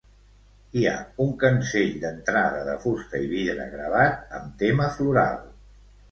[0.79, 0.93] Hi ha
[1.25, 5.37] un cancell d'entrada de fusta i vidre gravat amb tema floral.